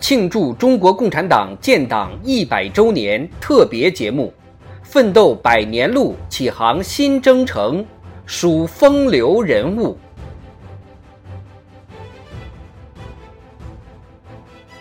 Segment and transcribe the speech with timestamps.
[0.00, 4.32] 庆祝中国共产党建党一百周年特别节目，
[4.82, 7.84] 奋斗百年路，启航新征程，
[8.24, 9.96] 数风流人物。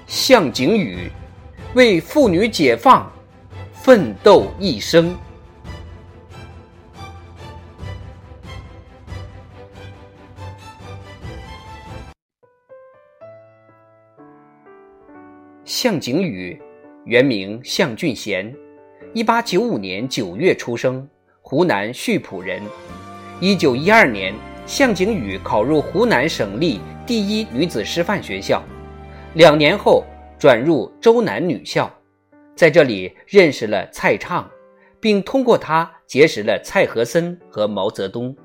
[0.07, 1.11] 向景宇
[1.75, 3.11] 为妇女解放
[3.73, 5.15] 奋斗一生。
[15.69, 16.59] 向景宇，
[17.05, 18.51] 原名向俊贤，
[19.13, 21.07] 一八九五年九月出生，
[21.43, 22.59] 湖南溆浦人。
[23.39, 24.33] 一九一二年，
[24.65, 28.63] 向景宇考入湖南省立第一女子师范学校，
[29.35, 30.03] 两年后
[30.39, 31.87] 转入周南女校，
[32.55, 34.49] 在这里认识了蔡畅，
[34.99, 38.35] 并通过他结识了蔡和森和毛泽东。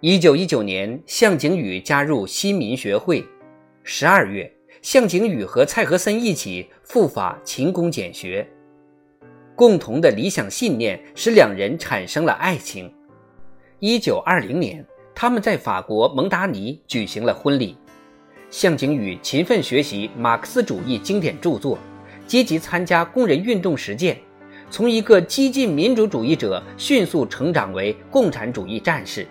[0.00, 3.24] 一九一九年，向景宇加入新民学会，
[3.84, 4.51] 十二月。
[4.82, 8.44] 向景宇和蔡和森一起赴法勤工俭学，
[9.54, 12.92] 共同的理想信念使两人产生了爱情。
[13.78, 17.76] 一九二零年，他们在法国蒙达尼举行了婚礼。
[18.50, 21.78] 向景宇勤奋学习马克思主义经典著作，
[22.26, 24.18] 积极参加工人运动实践，
[24.68, 29.28] 从一个激进民主主义者迅速成长为共产主义战士，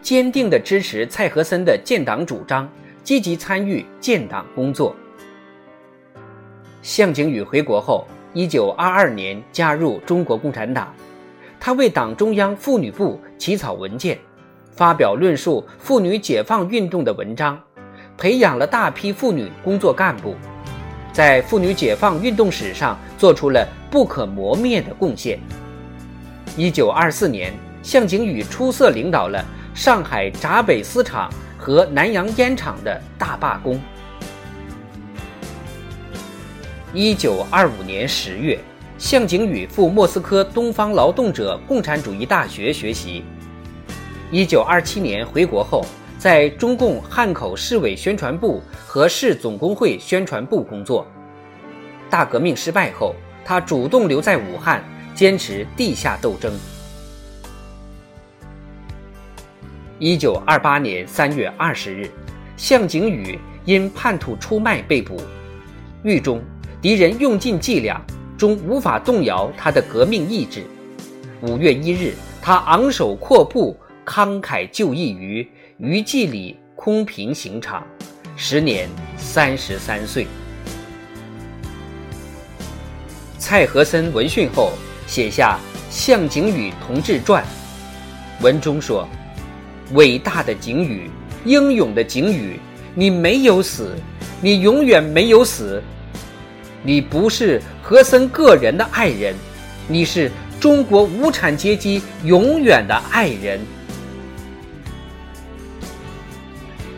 [0.00, 2.66] 坚定地支持蔡和森的建党主张。
[3.02, 4.94] 积极参与建党工作。
[6.82, 10.92] 向景宇回国后，一九二二年加入中国共产党。
[11.60, 14.18] 他为党中央妇女部起草文件，
[14.72, 17.60] 发表论述妇女解放运动的文章，
[18.16, 20.34] 培养了大批妇女工作干部，
[21.12, 25.38] 在妇女解放运动史上做出了不可磨灭的贡献。
[26.56, 31.32] 一九二四年，向景宇出色领导了上海闸北丝厂。
[31.62, 33.80] 和南洋烟厂的大罢工。
[36.92, 38.58] 一九二五年十月，
[38.98, 43.22] 向景宇赴莫斯科东方劳动者共产主义大学学习。
[44.32, 45.86] 一九二七年回国后，
[46.18, 51.06] 在中共汉口市委宣传部和市总工会宣传部工作。
[52.10, 54.82] 大革命失败后，他主动留在武汉，
[55.14, 56.52] 坚持地下斗争。
[60.02, 62.10] 一九二八年三月二十日，
[62.56, 65.22] 向景宇因叛徒出卖被捕，
[66.02, 66.42] 狱中
[66.80, 68.04] 敌人用尽伎俩，
[68.36, 70.64] 终无法动摇他的革命意志。
[71.40, 75.48] 五月一日，他昂首阔步，慷慨就义于
[75.78, 77.86] 余继礼空瓶刑场，
[78.34, 80.26] 时年三十三岁。
[83.38, 84.72] 蔡和森闻讯后，
[85.06, 85.56] 写下
[85.94, 87.44] 《向景宇同志传》，
[88.42, 89.06] 文中说。
[89.92, 91.10] 伟大的景宇，
[91.44, 92.58] 英勇的景宇，
[92.94, 93.94] 你没有死，
[94.40, 95.82] 你永远没有死。
[96.82, 99.34] 你不是和森个人的爱人，
[99.86, 103.60] 你是中国无产阶级永远的爱人。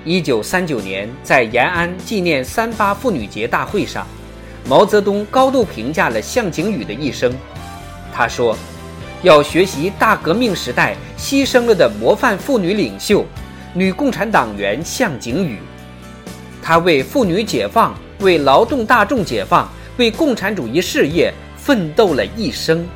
[0.05, 4.07] 一九三九年，在延安纪念三八妇女节大会上，
[4.69, 7.35] 毛泽东高度评价了向景宇的一生。
[8.13, 8.57] 他说。
[9.23, 13.25] 要学习大革命时代牺牲了的模范妇女领袖，
[13.73, 15.59] 女共产党员向景宇。
[16.63, 22.87] 她为妇女解放、为劳动大众解放、为共产主义事业奋斗了一生。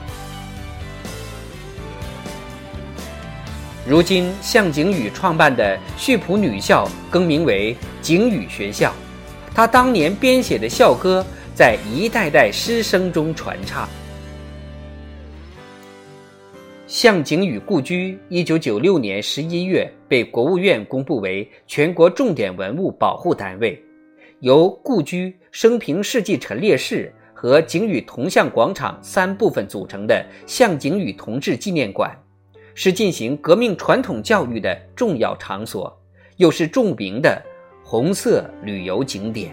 [3.87, 8.93] 如今，向景宇创办的溆浦女校更名为景宇学校，
[9.55, 11.25] 她当年编写的校歌
[11.55, 13.89] 在一代代师生中传唱。
[16.89, 23.79] 向景宇故居，一九九六年十一月被国务院公布为全国重点文物保护单位，
[24.41, 32.11] 由故居、生平事迹陈列室和景宇铜像广场三部分组成的向景宇同志纪念馆，
[32.75, 35.95] 是进行革命传统教育的重要场所，
[36.39, 37.39] 又是著名的
[37.85, 39.53] 红色旅游景点。